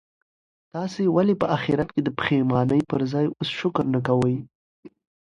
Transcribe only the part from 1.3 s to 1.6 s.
په